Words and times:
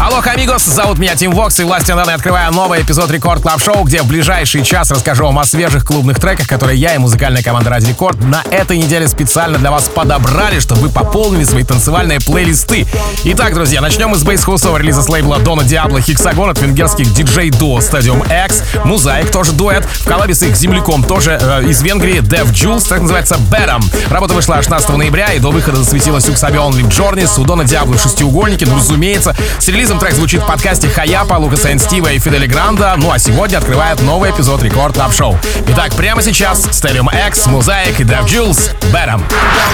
Алло, 0.00 0.22
amigos, 0.24 0.64
зовут 0.64 0.98
меня 0.98 1.16
Тим 1.16 1.32
Вокс, 1.32 1.58
и 1.58 1.64
властью 1.64 1.88
данной 1.88 2.14
открываю 2.14 2.52
новый 2.52 2.82
эпизод 2.82 3.10
Record 3.10 3.42
Club 3.42 3.60
Show, 3.60 3.82
где 3.82 4.00
в 4.00 4.06
ближайший 4.06 4.62
час 4.62 4.92
расскажу 4.92 5.24
вам 5.24 5.40
о 5.40 5.44
свежих 5.44 5.84
клубных 5.84 6.20
треках, 6.20 6.46
которые 6.46 6.78
я 6.78 6.94
и 6.94 6.98
музыкальная 6.98 7.42
команда 7.42 7.70
Радио 7.70 7.86
Рекорд 7.86 8.22
на 8.22 8.44
этой 8.52 8.78
неделе 8.78 9.08
специально 9.08 9.58
для 9.58 9.72
вас 9.72 9.88
подобрали, 9.88 10.60
чтобы 10.60 10.82
вы 10.82 10.88
пополнили 10.90 11.42
свои 11.42 11.64
танцевальные 11.64 12.20
плейлисты. 12.20 12.86
Итак, 13.24 13.54
друзья, 13.54 13.80
начнем 13.80 14.10
мы 14.10 14.16
с 14.16 14.22
bass 14.22 14.37
house-ового 14.37 14.78
релиза 14.78 15.02
с 15.02 15.08
лейбла 15.08 15.40
Дона 15.40 15.64
Диабло 15.64 16.00
Hexagon 16.00 16.50
от 16.50 16.60
венгерских 16.60 17.12
диджей-дуо 17.12 17.80
Stadium 17.80 18.24
X, 18.46 18.62
Muzzaik, 18.84 19.32
тоже 19.32 19.50
дуэт, 19.50 19.84
в 19.84 20.06
коллабе 20.06 20.34
с 20.34 20.42
их 20.44 20.54
земляком, 20.54 21.02
тоже 21.02 21.38
э, 21.40 21.64
из 21.68 21.82
Венгрии, 21.82 22.20
Dev 22.20 22.52
Jules, 22.52 22.88
так 22.88 23.00
называется 23.00 23.36
Бэром. 23.50 23.82
Работа 24.10 24.34
вышла 24.34 24.56
16 24.58 24.90
ноября, 24.90 25.32
и 25.32 25.40
до 25.40 25.50
выхода 25.50 25.78
засветилась 25.78 26.28
у 26.28 26.32
Xabi 26.32 26.54
Only 26.54 26.88
Journeys, 26.88 27.40
у 27.40 27.44
Дона 27.44 27.64
Диабло 27.64 27.98
шестиугольники, 27.98 28.64
ну, 28.64 28.76
разумеется, 28.76 29.34
с 29.58 29.66
релизом 29.66 29.87
релизом 29.88 30.00
трек 30.00 30.14
звучит 30.16 30.42
в 30.42 30.46
подкасте 30.46 30.86
Хаяпа, 30.86 31.34
Лукаса 31.34 31.70
Эн 31.70 31.78
Стива 31.78 32.08
и 32.08 32.18
Фидели 32.18 32.46
Гранда. 32.46 32.92
Ну 32.98 33.10
а 33.10 33.18
сегодня 33.18 33.56
открывает 33.56 34.02
новый 34.02 34.30
эпизод 34.30 34.62
Рекорд 34.62 34.94
Клаб 34.94 35.14
Шоу. 35.14 35.38
Итак, 35.68 35.94
прямо 35.94 36.22
сейчас 36.22 36.66
Stellium 36.66 37.08
X, 37.28 37.46
Mosaic 37.46 37.98
и 37.98 38.04
Dev 38.04 38.26
Jules, 38.26 38.74
Бэтом. 38.92 39.24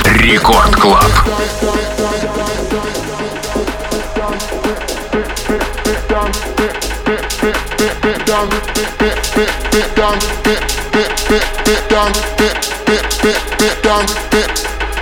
Рекорд 0.05 0.77
Клаб. 0.77 1.11
Done, 9.95 10.19
bit 10.43 10.61
down, 10.87 10.99
bit 11.65 11.81
down, 11.89 12.13
bit 13.59 13.83
down, 13.83 14.07
bit 14.31 14.74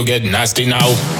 see 0.00 0.12
you 0.12 0.20
get 0.20 0.30
nasty 0.30 0.66
now. 0.66 1.19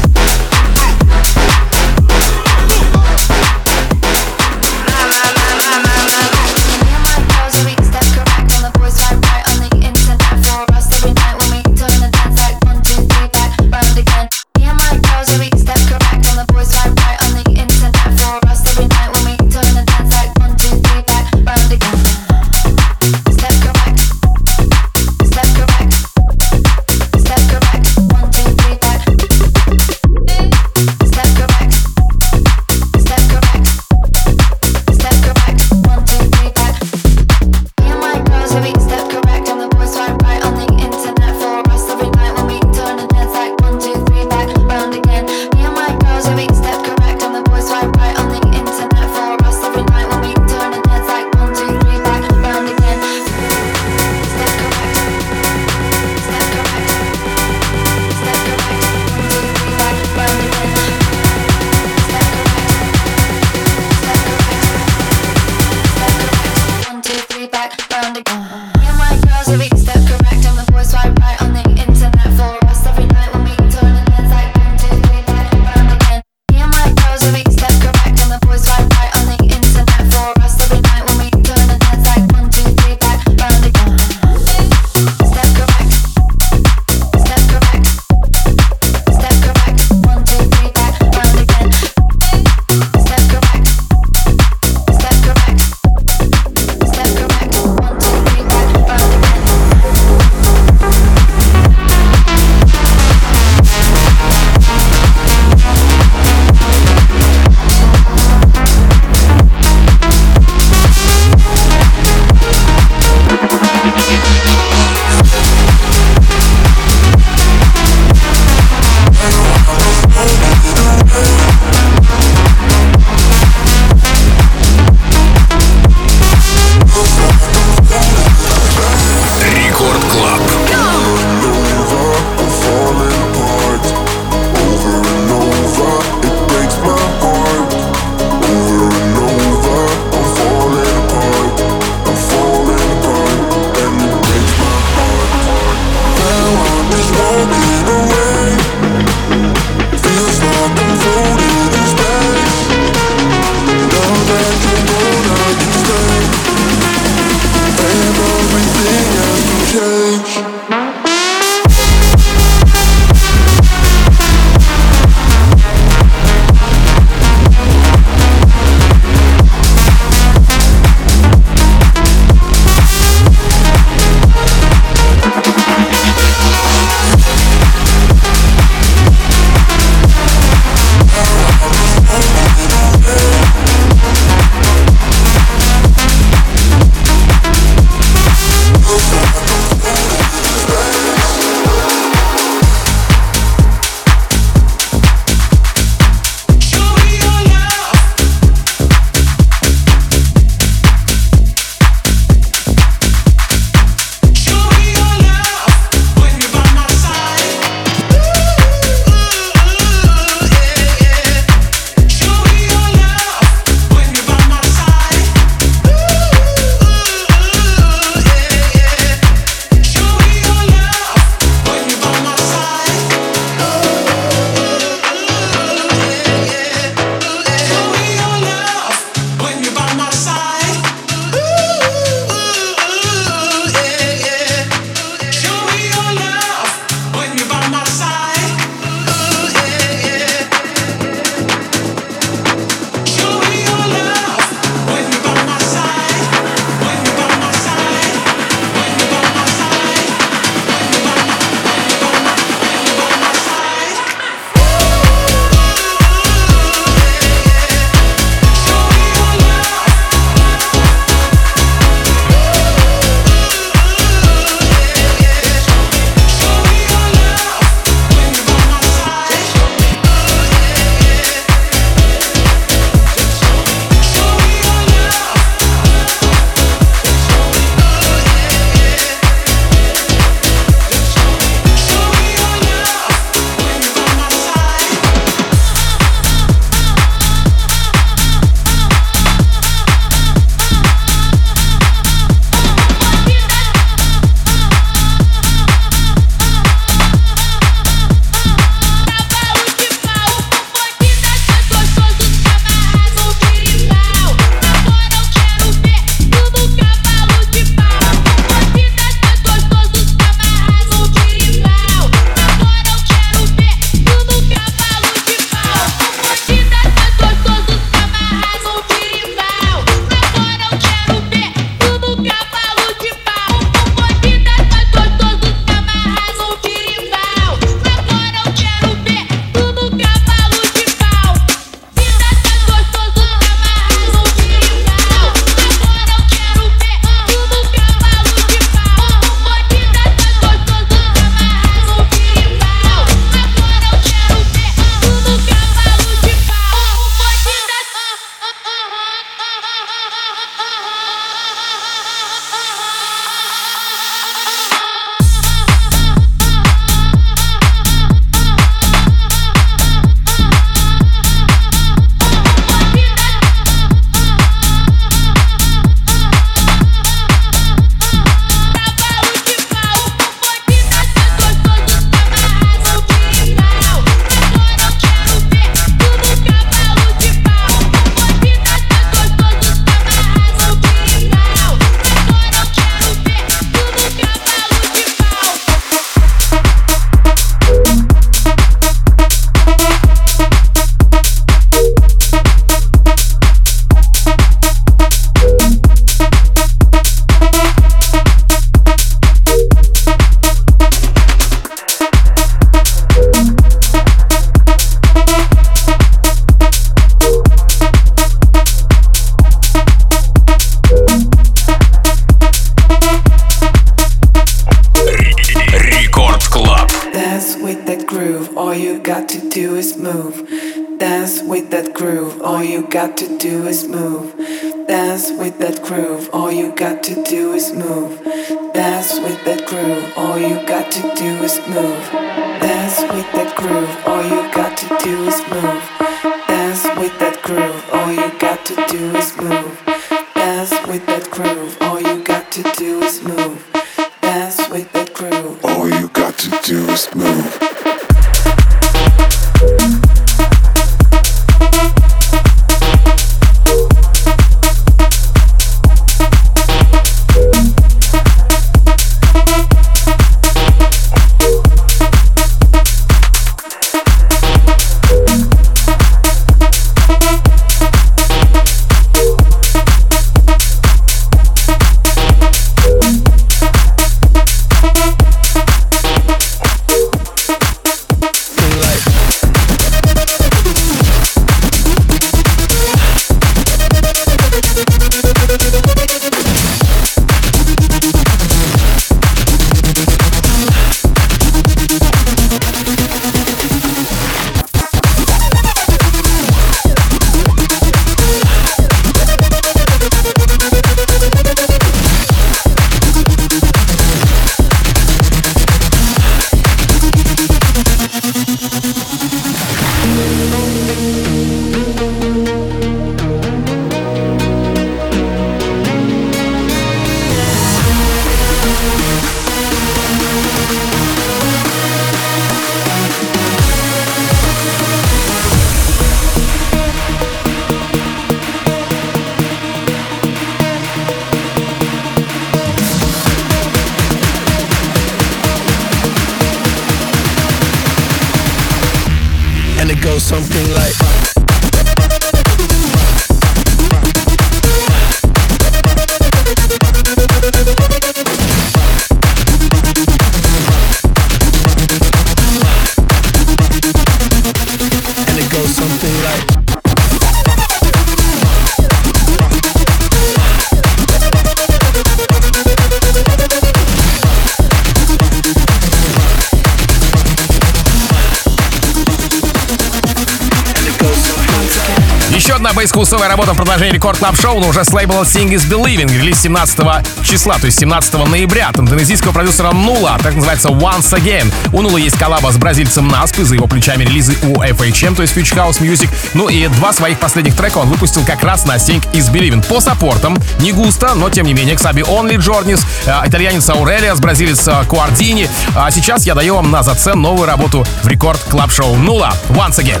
Продолжении 573.76 573.98
рекорд 573.98 574.18
клаб 574.18 574.40
шоу 574.40 574.58
но 574.58 574.68
уже 574.68 574.84
с 574.84 574.92
лейбла 574.94 575.20
Sing 575.24 575.50
is 575.50 575.68
Believing. 575.68 576.10
Релиз 576.10 576.40
17 576.40 576.78
числа, 577.22 577.58
то 577.58 577.66
есть 577.66 577.78
17 577.78 578.14
ноября 578.26 578.68
от 578.68 578.78
индонезийского 578.78 579.32
продюсера 579.32 579.72
Нула, 579.72 580.18
так 580.22 580.34
называется 580.34 580.68
Once 580.68 581.12
Again. 581.12 581.52
У 581.72 581.82
Нула 581.82 581.98
есть 581.98 582.18
коллаба 582.18 582.50
с 582.52 582.56
бразильцем 582.56 583.08
Насп, 583.08 583.36
за 583.38 583.54
его 583.54 583.66
плечами 583.66 584.04
релизы 584.04 584.36
у 584.42 584.62
FHM, 584.62 585.14
то 585.14 585.22
есть 585.22 585.36
Future 585.36 585.66
House 585.66 585.80
Music. 585.80 586.08
Ну 586.34 586.48
и 586.48 586.66
два 586.68 586.92
своих 586.92 587.18
последних 587.18 587.56
трека 587.56 587.78
он 587.78 587.88
выпустил 587.88 588.24
как 588.24 588.42
раз 588.42 588.64
на 588.66 588.76
Sing 588.76 589.02
is 589.12 589.30
Believing. 589.32 589.66
По 589.66 589.80
саппортам, 589.80 590.38
не 590.60 590.72
густо, 590.72 591.14
но 591.14 591.30
тем 591.30 591.46
не 591.46 591.54
менее, 591.54 591.76
Ксаби 591.76 592.02
Only 592.02 592.38
Джорнис, 592.38 592.80
э, 593.06 593.12
итальянец 593.26 593.68
Аурелиас, 593.68 594.20
бразилец 594.20 594.66
э, 594.68 594.84
Куардини. 594.88 595.48
А 595.76 595.90
сейчас 595.90 596.24
я 596.26 596.34
даю 596.34 596.56
вам 596.56 596.70
на 596.70 596.82
зацен 596.82 597.20
новую 597.20 597.46
работу 597.46 597.86
в 598.02 598.08
рекорд 598.08 598.40
клаб 598.50 598.72
шоу 598.72 598.96
Нула 598.96 599.34
Once 599.48 599.78
Again. 599.78 600.00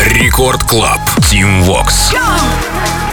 Рекорд 0.00 0.62
Клаб. 0.64 1.00
Team 1.20 1.64
Vox. 1.64 2.12
once 2.12 3.05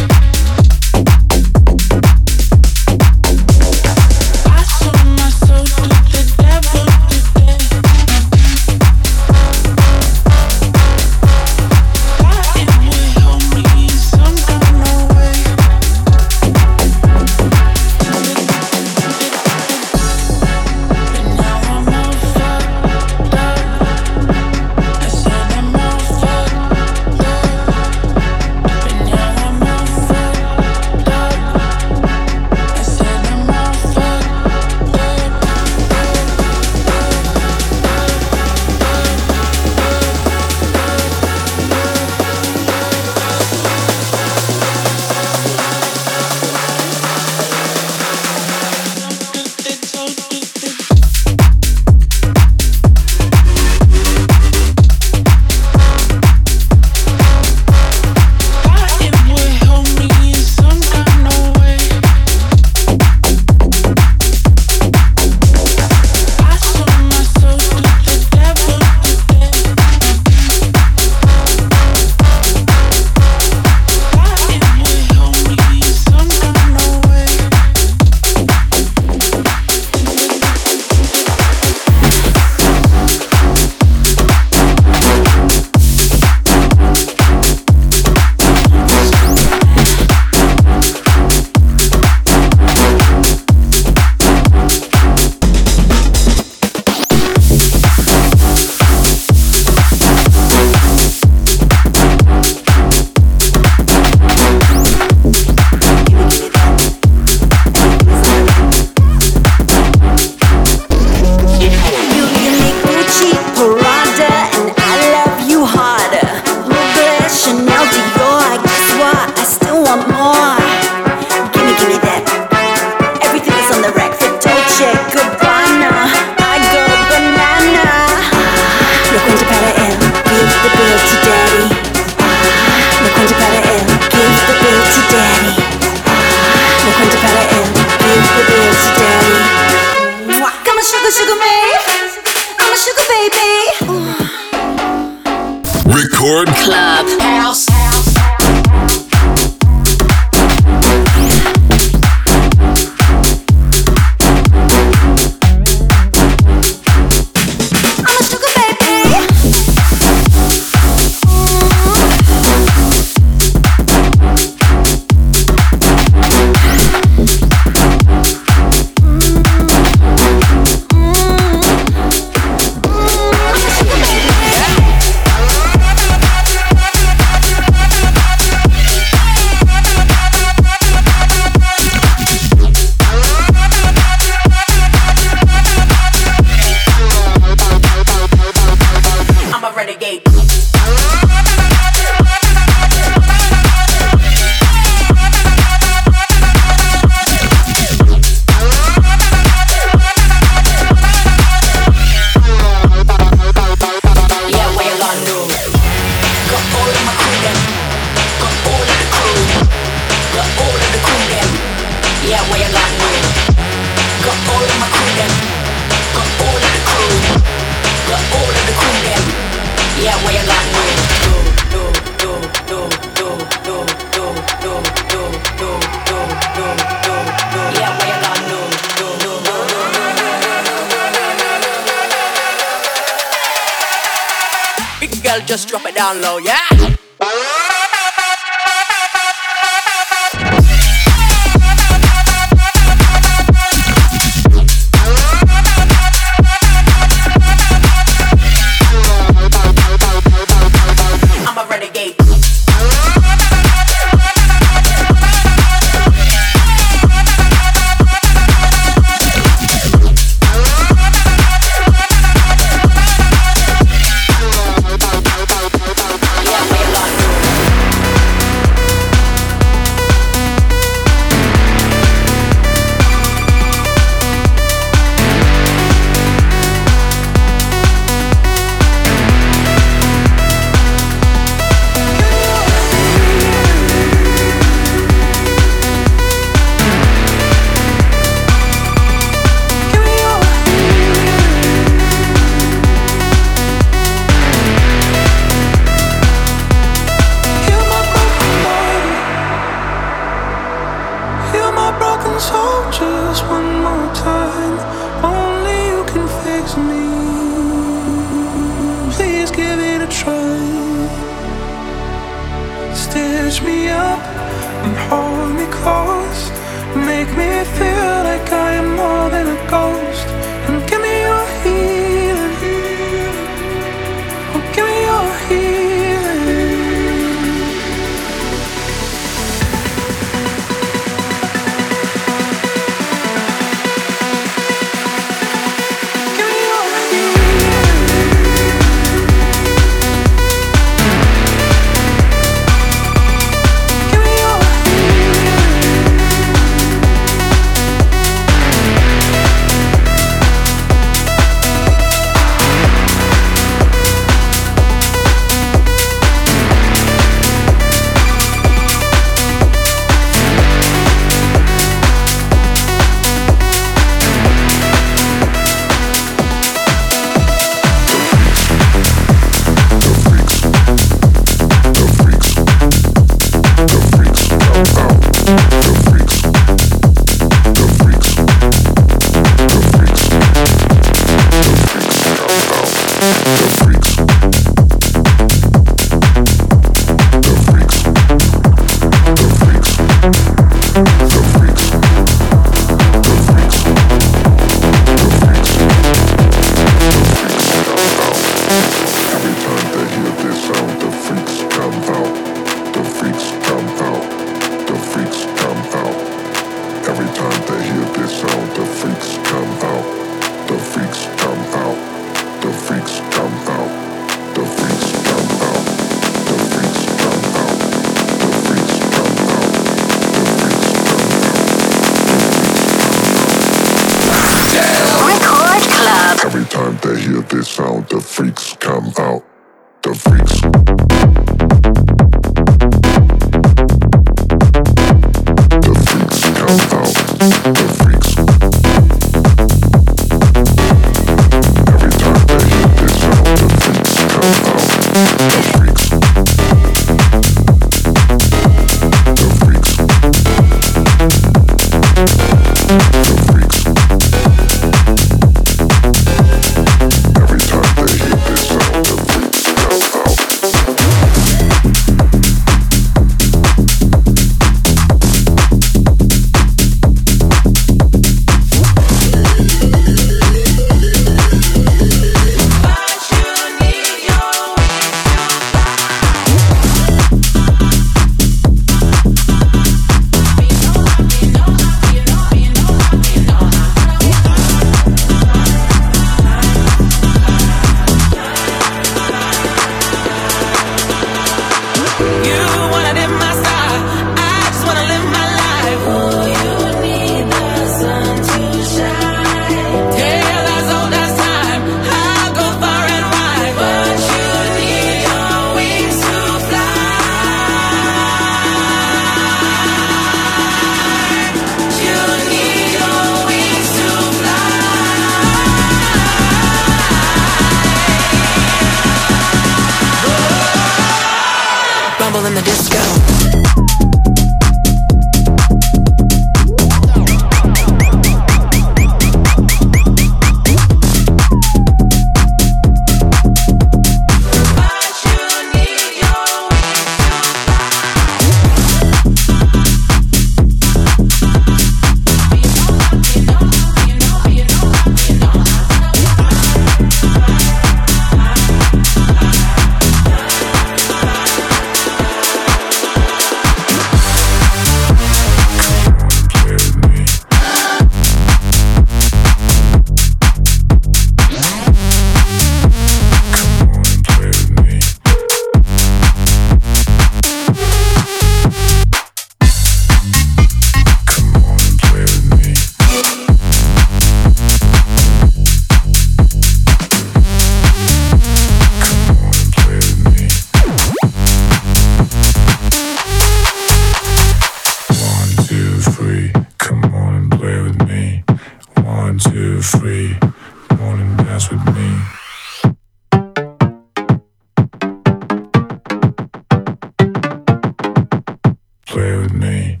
me. 599.53 600.00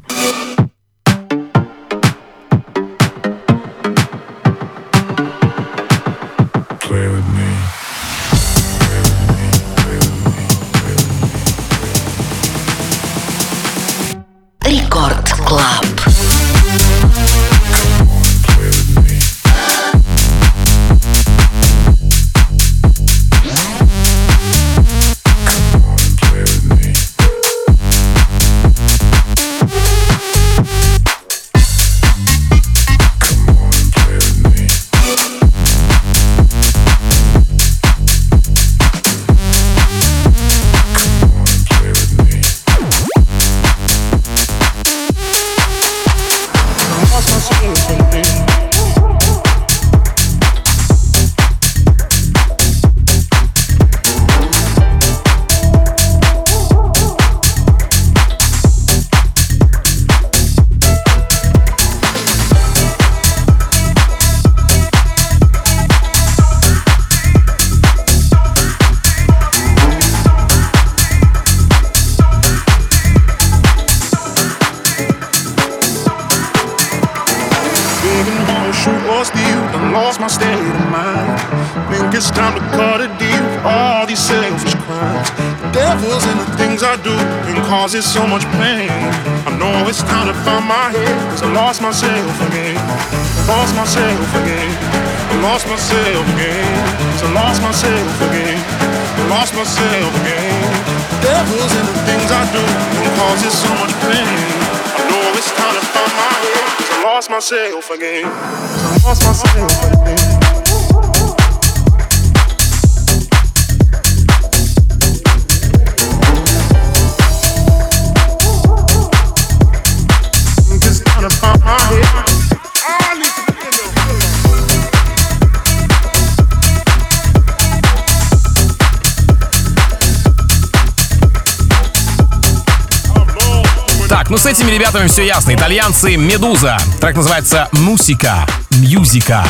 С 134.41 134.45
этими 134.47 134.71
ребятами 134.71 135.07
все 135.07 135.23
ясно. 135.23 135.53
Итальянцы 135.53 136.17
Медуза. 136.17 136.75
Трек 136.99 137.15
называется 137.15 137.69
«Мусика». 137.73 138.47
Мьюзика. 138.71 139.45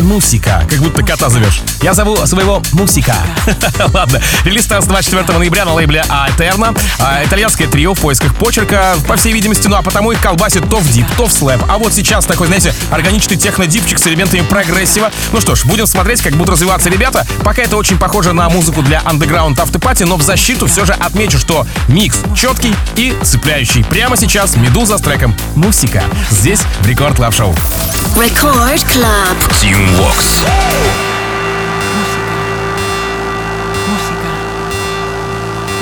Мусика. 0.00 0.64
Как 0.68 0.80
будто 0.80 1.02
кота 1.02 1.28
зовешь. 1.28 1.62
Я 1.82 1.94
зову 1.94 2.16
своего 2.26 2.62
Мусика. 2.72 3.16
Ладно. 3.94 4.20
Релиз 4.44 4.64
состоялся 4.64 4.88
24 4.88 5.38
ноября 5.38 5.64
на 5.64 5.74
лейбле 5.74 6.04
Aeterna. 6.08 6.74
А, 6.98 7.24
итальянское 7.24 7.66
трио 7.66 7.94
в 7.94 8.00
поисках 8.00 8.34
почерка, 8.34 8.96
по 9.06 9.16
всей 9.16 9.32
видимости, 9.32 9.68
ну 9.68 9.76
а 9.76 9.82
потому 9.82 10.12
их 10.12 10.20
колбасит 10.20 10.68
то 10.68 10.78
в 10.78 10.90
deep, 10.90 11.06
то 11.16 11.26
в 11.26 11.32
slap. 11.32 11.62
А 11.68 11.78
вот 11.78 11.92
сейчас 11.92 12.26
такой, 12.26 12.46
знаете, 12.46 12.74
органичный 12.90 13.36
техно-дипчик 13.36 13.98
с 13.98 14.06
элементами 14.06 14.42
прогрессива. 14.42 15.10
Ну 15.32 15.40
что 15.40 15.54
ж, 15.54 15.64
будем 15.64 15.86
смотреть, 15.86 16.22
как 16.22 16.32
будут 16.34 16.50
развиваться 16.50 16.88
ребята. 16.88 17.26
Пока 17.44 17.62
это 17.62 17.76
очень 17.76 17.98
похоже 17.98 18.32
на 18.32 18.48
музыку 18.48 18.82
для 18.82 19.02
андеграунд 19.04 19.58
афтепати, 19.58 20.04
но 20.04 20.16
в 20.16 20.22
защиту 20.22 20.66
все 20.66 20.84
же 20.84 20.92
отмечу, 20.92 21.38
что 21.38 21.66
микс 21.88 22.18
четкий 22.34 22.74
и 22.96 23.16
цепляющий. 23.22 23.84
Прямо 23.84 24.16
сейчас 24.16 24.56
Медуза 24.56 24.98
с 24.98 25.00
треком 25.00 25.36
Мусика. 25.54 26.02
Здесь 26.30 26.60
в 26.80 26.86
Рекорд 26.86 27.16
Клаб 27.16 27.34
Шоу. 27.34 27.54
Record 28.16 28.82
Club. 28.86 29.36
Team 29.86 29.96
Vox. 29.98 30.42
Música. 31.96 32.36
Música. 33.88 34.32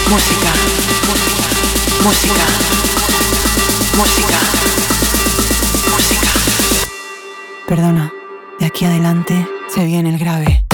Música. 0.09 0.51
Música. 2.01 2.45
Música. 3.97 4.39
Música. 5.91 6.31
Perdona, 7.67 8.11
de 8.59 8.65
aquí 8.65 8.85
adelante 8.85 9.47
se 9.69 9.85
viene 9.85 10.09
el 10.09 10.17
grave. 10.17 10.64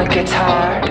how 0.00 0.06
it 0.06 0.14
gets 0.14 0.32
hard. 0.32 0.88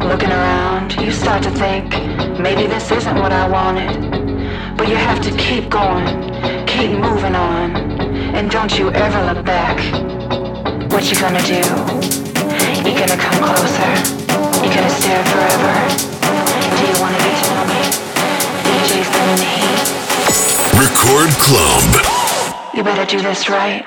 Looking 0.00 0.30
around, 0.30 0.94
you 1.00 1.10
start 1.10 1.42
to 1.42 1.50
think, 1.50 1.90
maybe 2.38 2.66
this 2.66 2.90
isn't 2.90 3.16
what 3.16 3.32
I 3.32 3.48
wanted. 3.48 4.76
But 4.76 4.88
you 4.88 4.96
have 4.96 5.20
to 5.22 5.30
keep 5.36 5.68
going, 5.68 6.06
keep 6.66 6.90
moving 6.90 7.34
on, 7.34 7.74
and 8.36 8.50
don't 8.50 8.78
you 8.78 8.90
ever 8.92 9.20
look 9.32 9.44
back. 9.44 9.76
What 10.92 11.10
you 11.10 11.16
gonna 11.18 11.42
do? 11.42 11.62
You 12.86 12.92
gonna 12.94 13.18
come 13.18 13.38
closer? 13.42 13.90
You 14.62 14.70
gonna 14.70 14.96
stare 15.00 15.24
forever? 15.32 15.74
Do 16.78 16.82
you 16.90 16.96
wanna 17.02 17.18
get 17.26 17.34
to 17.42 17.50
know 17.54 17.66
me? 17.72 17.82
DJ's 18.66 19.10
in 19.18 19.30
the 19.42 19.48
heat. 19.56 19.82
Record 20.78 21.30
Club. 21.46 21.84
You 22.74 22.82
better 22.84 23.04
do 23.04 23.20
this 23.20 23.48
right. 23.48 23.82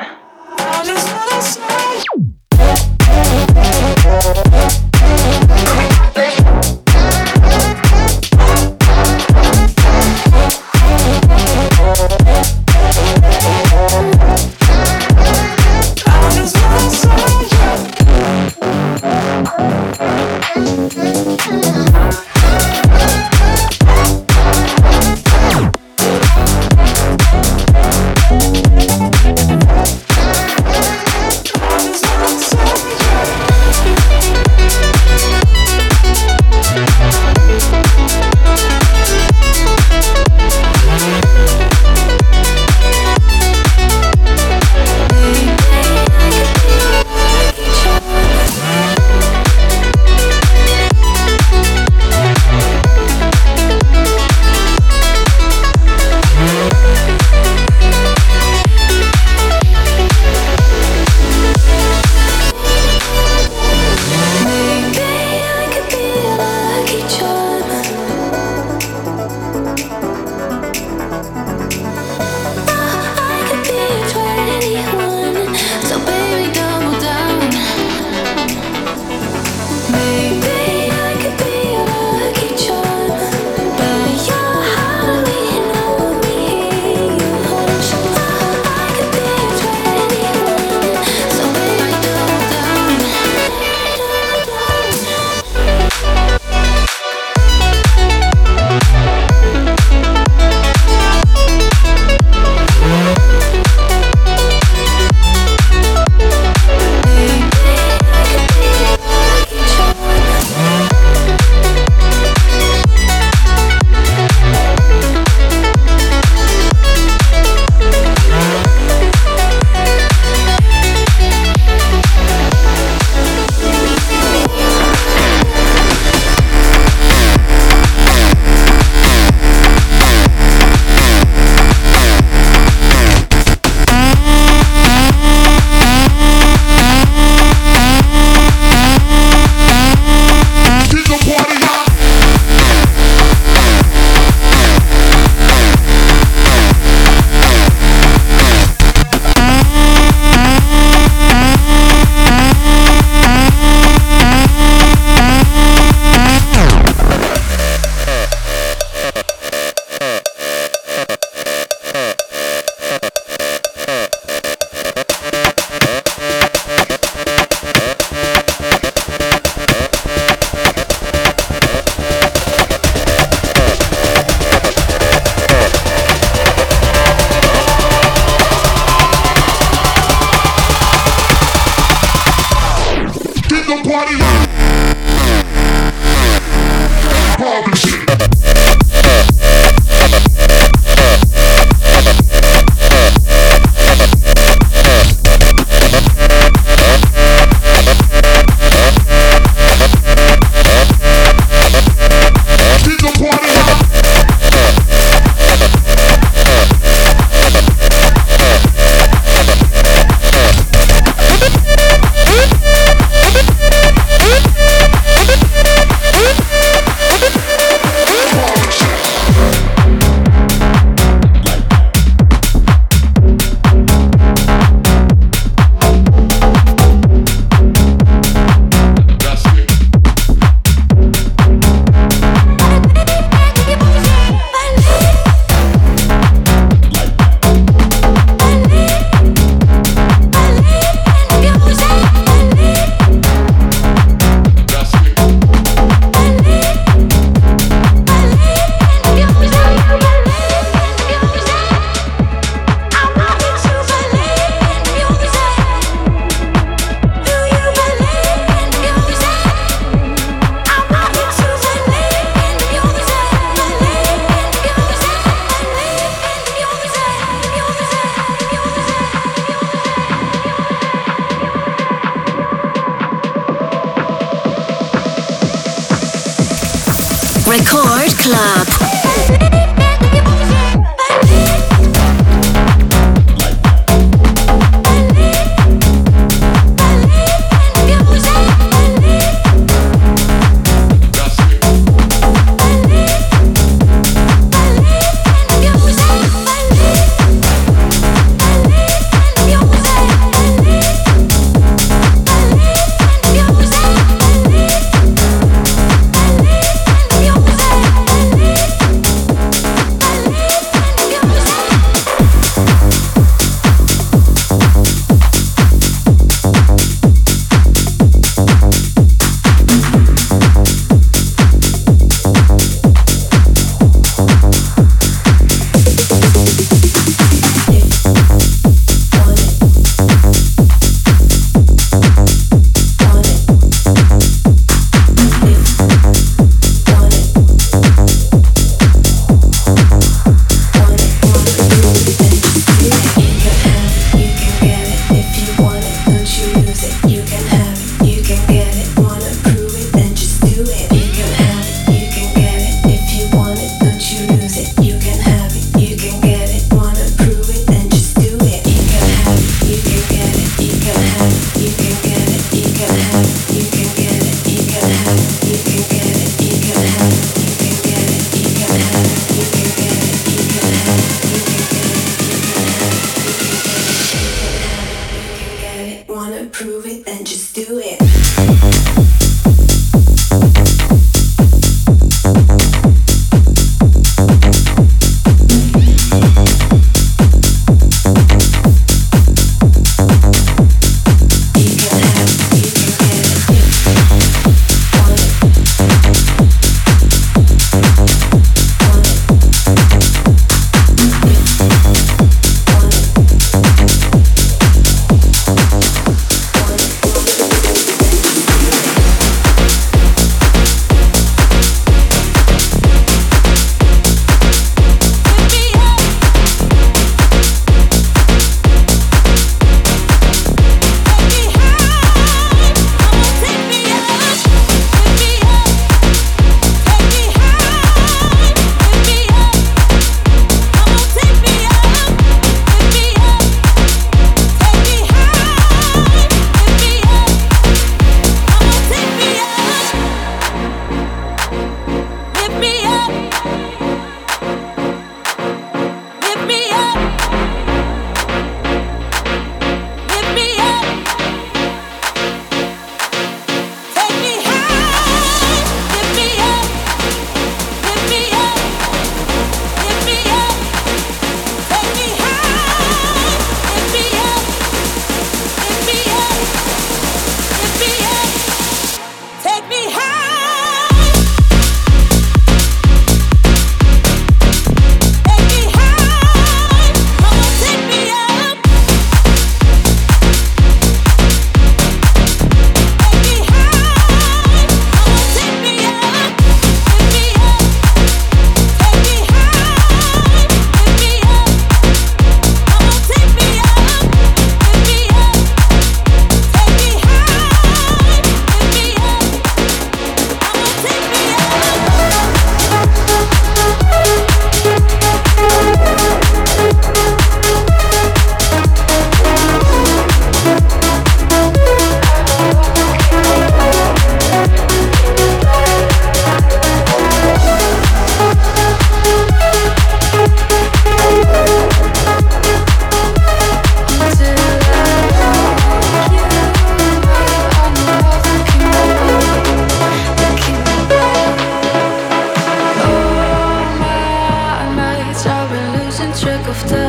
trick 536.26 536.47
of 536.47 536.69
the 536.69 536.84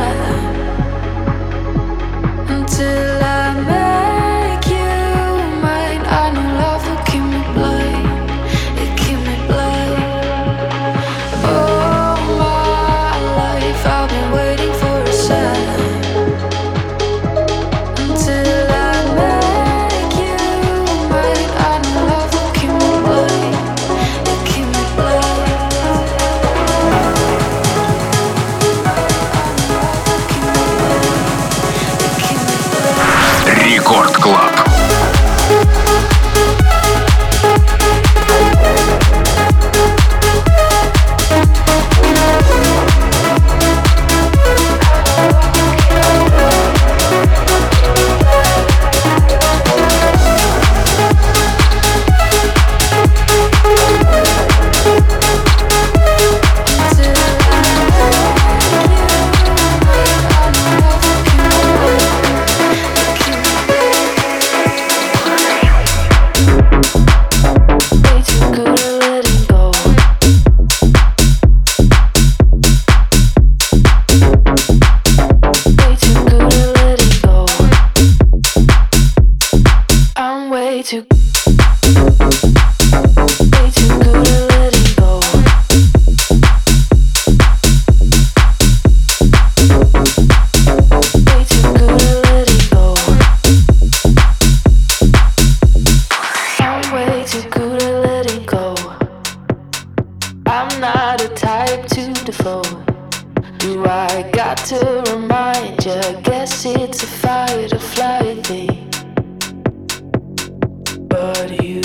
you 111.51 111.81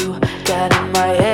got 0.46 0.76
in 0.76 0.92
my 0.92 1.08
head. 1.08 1.31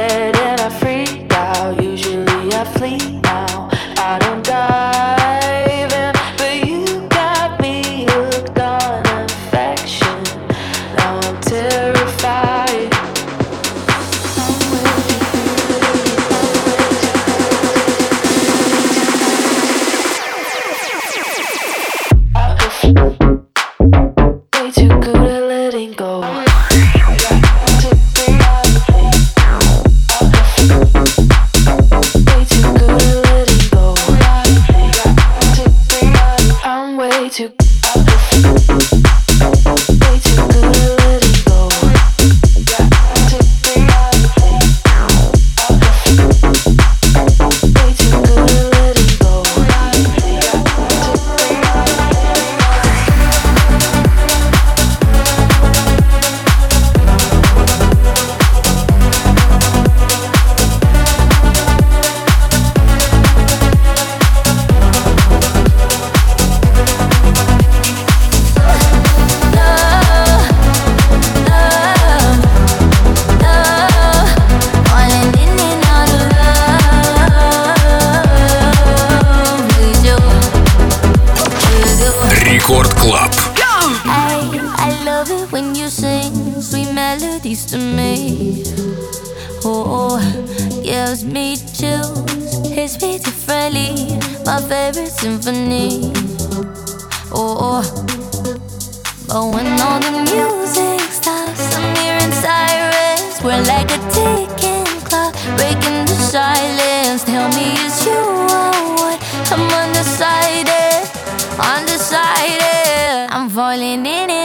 I'm 109.49 109.61
undecided, 109.61 111.09
undecided. 111.57 113.31
I'm 113.31 113.49
falling 113.49 114.05
in 114.05 114.29
it. 114.29 114.36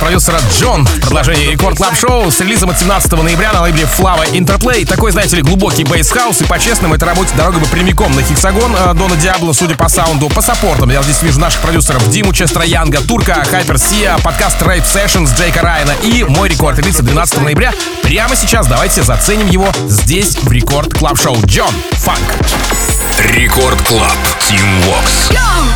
Продюсера 0.00 0.40
Джон 0.52 0.84
в 0.84 1.00
продолжении 1.00 1.46
Рекорд 1.46 1.76
Клаб 1.76 1.96
Шоу 1.96 2.30
с 2.30 2.40
релизом 2.40 2.68
от 2.70 2.78
17 2.78 3.12
ноября 3.12 3.52
на 3.52 3.62
лейбле 3.62 3.84
Flava 3.84 4.30
Interplay. 4.30 4.84
Такой, 4.84 5.10
знаете 5.10 5.36
ли, 5.36 5.42
глубокий 5.42 5.84
бейс-хаус, 5.84 6.42
и 6.42 6.44
по-честному 6.44 6.94
это 6.96 7.06
работе 7.06 7.30
дорога 7.36 7.58
бы 7.58 7.66
прямиком 7.66 8.14
на 8.14 8.22
Хексагон 8.22 8.74
э, 8.76 8.94
Дона 8.94 9.16
Диабло, 9.16 9.52
судя 9.52 9.74
по 9.74 9.88
саунду, 9.88 10.28
по 10.28 10.42
саппортам. 10.42 10.90
Я 10.90 11.02
здесь 11.02 11.22
вижу 11.22 11.40
наших 11.40 11.60
продюсеров 11.62 12.10
Диму 12.10 12.32
Честра 12.34 12.64
Янга, 12.64 13.00
Турка, 13.00 13.44
Хайпер 13.48 13.78
Сия, 13.78 14.18
подкаст 14.18 14.60
Rape 14.60 14.84
Sessions 14.84 15.34
Джейка 15.36 15.62
Райана 15.62 15.94
и 16.02 16.24
мой 16.24 16.48
рекорд 16.48 16.78
релиз 16.78 16.96
12 16.96 17.40
ноября. 17.40 17.72
Прямо 18.02 18.36
сейчас 18.36 18.66
давайте 18.66 19.02
заценим 19.02 19.48
его 19.48 19.68
здесь 19.88 20.36
в 20.36 20.52
Рекорд 20.52 20.92
Клаб 20.92 21.18
Шоу. 21.18 21.36
Джон, 21.46 21.72
фанк. 21.92 22.18
Рекорд 23.18 23.80
Клаб. 23.82 24.16
Team 24.40 24.66
Vox. 24.84 25.32
ojos 25.32 25.71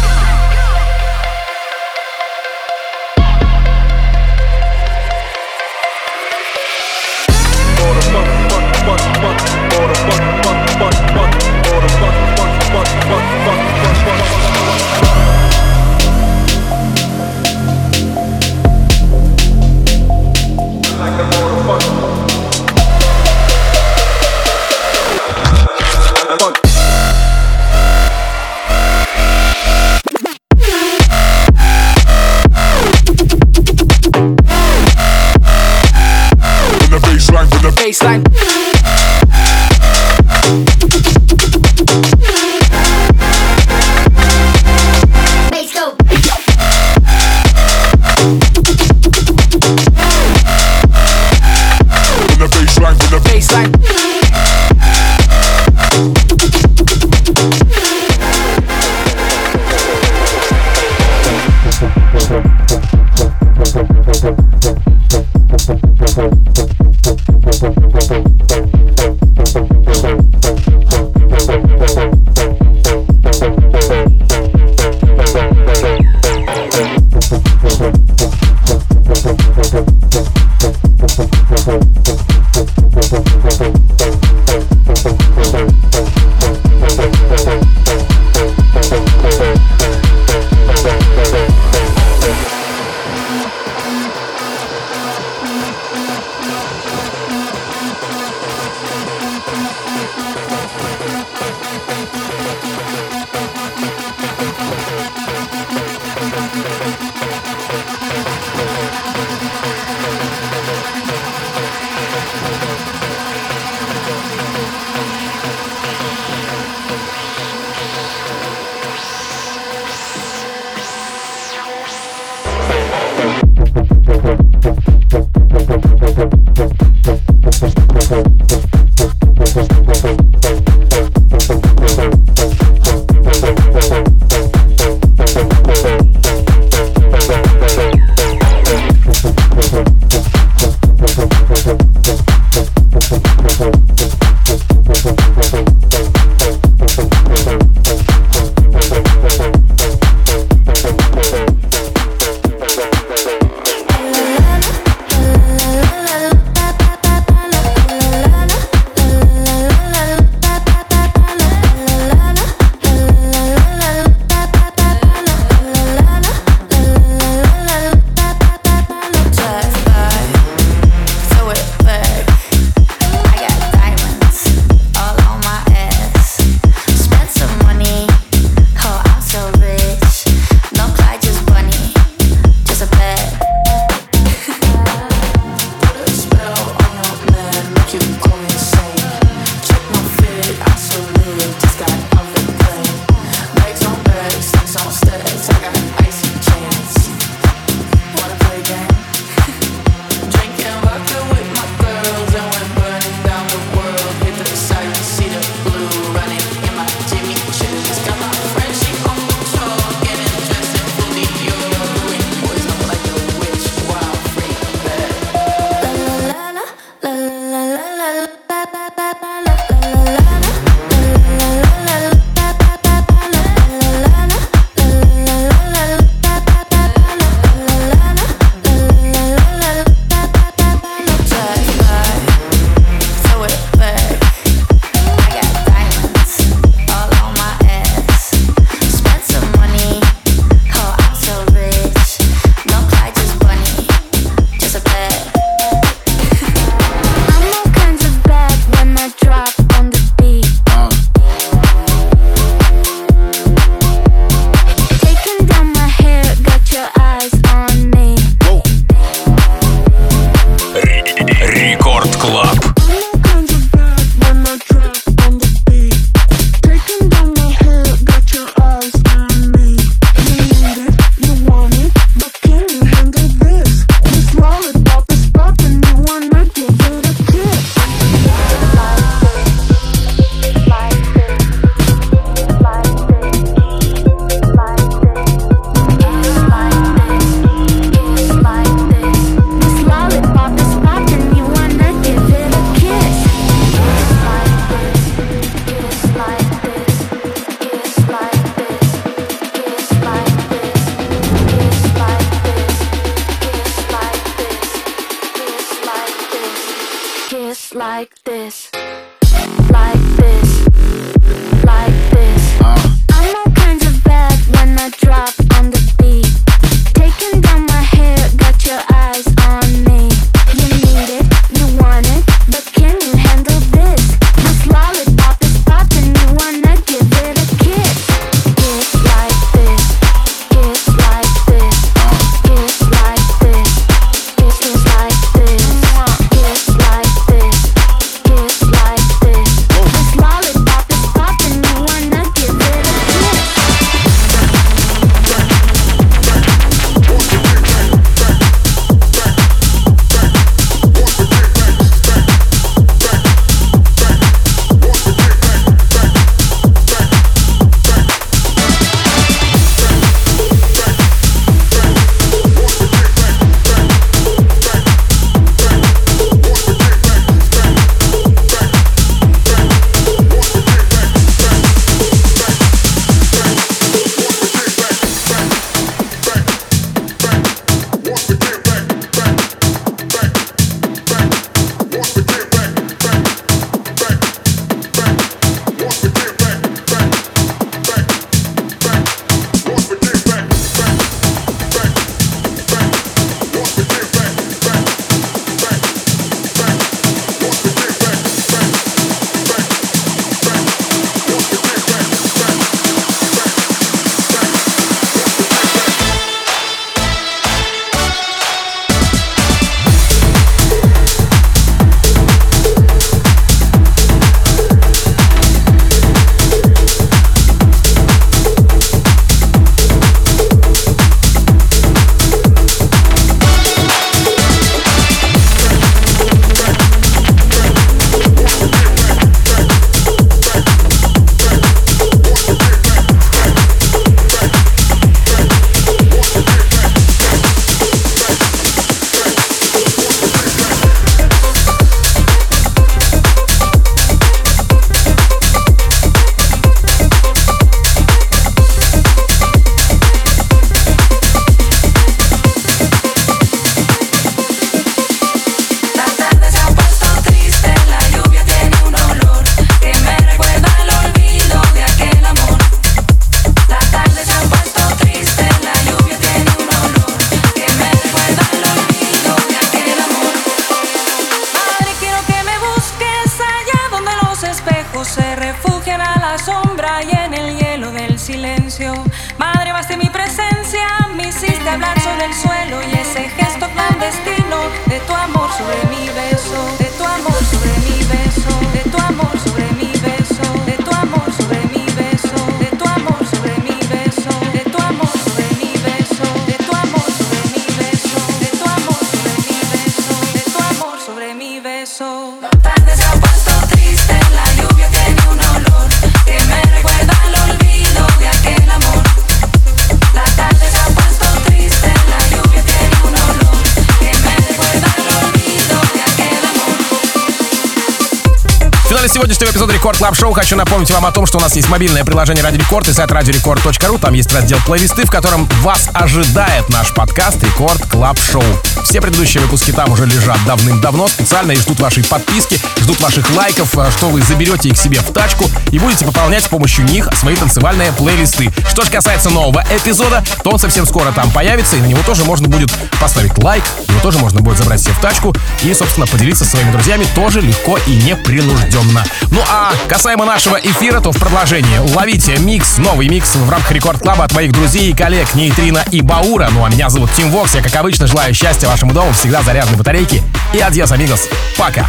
Финале 519.06 519.14
сегодняшнего 519.14 519.50
эпизода 519.50 519.72
Record 519.72 519.98
Club 519.98 520.16
Show 520.16 520.32
хочу 520.32 520.56
напомнить 520.56 520.90
вам 520.90 521.06
о 521.06 521.12
том, 521.12 521.26
что 521.26 521.38
у 521.38 521.40
нас 521.40 521.54
есть 521.54 521.68
мобильное 521.68 522.04
приложение 522.04 522.42
Радио 522.42 522.56
Рекорд 522.56 522.88
и 522.88 522.92
сайт 522.92 523.12
радиорекорд.ру. 523.12 523.98
Там 523.98 524.14
есть 524.14 524.32
раздел 524.34 524.58
плейлисты, 524.66 525.06
в 525.06 525.10
котором 525.10 525.48
вас 525.62 525.88
ожидает 525.92 526.68
наш 526.70 526.92
подкаст 526.92 527.42
Record 527.44 527.80
Club 527.88 528.18
Show. 528.18 528.42
Все 528.82 529.00
предыдущие 529.00 529.42
выпуски 529.42 529.70
там 529.70 529.92
уже 529.92 530.06
лежат 530.06 530.38
давным-давно 530.46 531.08
специально 531.08 531.52
и 531.52 531.56
ждут 531.56 531.78
вашей 531.80 532.04
подписки, 532.04 532.58
ждут 532.78 533.00
ваших 533.00 533.30
лайков, 533.30 533.76
э, 533.78 533.90
что 533.90 534.08
вы 534.08 534.22
заберете 534.22 534.70
их 534.70 534.76
себе 534.76 534.98
в 535.00 535.12
тачку 535.12 535.44
и 535.70 535.78
будете 535.78 536.04
пополнять 536.04 536.44
с 536.44 536.48
помощью 536.48 536.84
них 536.84 537.08
свои 537.14 537.36
танцевальные 537.36 537.92
плейлисты. 537.92 538.52
Что 538.68 538.82
же 538.82 538.90
касается 538.90 539.30
нового 539.30 539.64
эпизода, 539.70 540.24
то 540.42 540.50
он 540.50 540.58
совсем 540.58 540.86
скоро 540.86 541.12
там 541.12 541.30
появится, 541.30 541.76
и 541.76 541.80
на 541.80 541.86
него 541.86 542.00
тоже 542.06 542.24
можно 542.24 542.48
будет 542.48 542.72
поставить 543.00 543.36
лайк, 543.38 543.64
его 543.88 544.00
тоже 544.00 544.18
можно 544.18 544.40
будет 544.40 544.58
забрать 544.58 544.80
себе 544.80 544.94
в 544.94 545.00
тачку 545.00 545.34
и, 545.62 545.74
собственно, 545.74 546.06
поделиться 546.06 546.44
со 546.44 546.52
своими 546.52 546.70
друзьями 546.72 547.06
тоже 547.14 547.40
легко 547.40 547.78
и 547.86 547.96
непринужденно. 547.96 548.95
Ну 549.30 549.40
а 549.48 549.72
касаемо 549.88 550.24
нашего 550.24 550.56
эфира, 550.56 551.00
то 551.00 551.12
в 551.12 551.18
продолжении 551.18 551.78
ловите 551.94 552.36
микс, 552.38 552.78
новый 552.78 553.08
микс 553.08 553.34
в 553.34 553.50
рамках 553.50 553.72
Record 553.72 554.00
Club 554.00 554.19
а 554.19 554.24
от 554.24 554.32
моих 554.32 554.52
друзей 554.52 554.90
и 554.90 554.94
коллег 554.94 555.34
Нейтрина 555.34 555.84
и 555.90 556.00
Баура. 556.00 556.48
Ну 556.50 556.64
а 556.64 556.68
меня 556.68 556.88
зовут 556.90 557.10
Тим 557.12 557.30
Вокс, 557.30 557.54
я 557.54 557.62
как 557.62 557.74
обычно 557.76 558.06
желаю 558.06 558.34
счастья 558.34 558.68
вашему 558.68 558.92
дому, 558.92 559.12
всегда 559.12 559.42
зарядной 559.42 559.76
батарейки 559.76 560.22
и 560.52 560.60
adiós, 560.60 560.92
amigos. 560.92 561.28
Пока! 561.56 561.86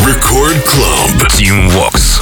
Record 0.00 0.62
Club. 0.66 1.28
Team 1.28 1.70
Vox. 1.70 2.20